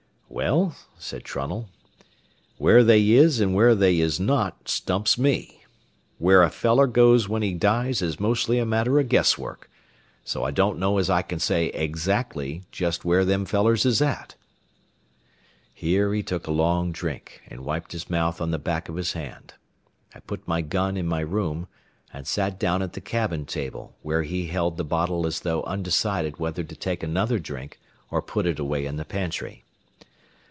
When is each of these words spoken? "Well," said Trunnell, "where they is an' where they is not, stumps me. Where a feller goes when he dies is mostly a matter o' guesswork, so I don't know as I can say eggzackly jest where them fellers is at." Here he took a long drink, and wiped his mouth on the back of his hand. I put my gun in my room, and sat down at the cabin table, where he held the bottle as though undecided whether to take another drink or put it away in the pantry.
"Well," 0.33 0.73
said 0.97 1.25
Trunnell, 1.25 1.67
"where 2.57 2.85
they 2.85 3.09
is 3.09 3.41
an' 3.41 3.51
where 3.51 3.75
they 3.75 3.99
is 3.99 4.17
not, 4.17 4.69
stumps 4.69 5.17
me. 5.17 5.61
Where 6.19 6.41
a 6.41 6.49
feller 6.49 6.87
goes 6.87 7.27
when 7.27 7.41
he 7.41 7.53
dies 7.53 8.01
is 8.01 8.17
mostly 8.17 8.57
a 8.57 8.65
matter 8.65 8.97
o' 8.97 9.03
guesswork, 9.03 9.69
so 10.23 10.45
I 10.45 10.51
don't 10.51 10.79
know 10.79 10.99
as 10.99 11.09
I 11.09 11.21
can 11.21 11.39
say 11.39 11.69
eggzackly 11.73 12.63
jest 12.71 13.03
where 13.03 13.25
them 13.25 13.43
fellers 13.45 13.85
is 13.85 14.01
at." 14.01 14.35
Here 15.73 16.13
he 16.13 16.23
took 16.23 16.47
a 16.47 16.51
long 16.51 16.93
drink, 16.93 17.41
and 17.49 17.65
wiped 17.65 17.91
his 17.91 18.09
mouth 18.09 18.39
on 18.39 18.51
the 18.51 18.57
back 18.57 18.87
of 18.87 18.95
his 18.95 19.11
hand. 19.11 19.55
I 20.15 20.21
put 20.21 20.47
my 20.47 20.61
gun 20.61 20.95
in 20.95 21.07
my 21.07 21.19
room, 21.19 21.67
and 22.13 22.25
sat 22.25 22.57
down 22.57 22.81
at 22.81 22.93
the 22.93 23.01
cabin 23.01 23.45
table, 23.45 23.97
where 24.01 24.23
he 24.23 24.47
held 24.47 24.77
the 24.77 24.85
bottle 24.85 25.27
as 25.27 25.41
though 25.41 25.63
undecided 25.63 26.39
whether 26.39 26.63
to 26.63 26.75
take 26.75 27.03
another 27.03 27.37
drink 27.37 27.81
or 28.09 28.21
put 28.21 28.45
it 28.45 28.59
away 28.59 28.85
in 28.85 28.95
the 28.95 29.05
pantry. 29.05 29.65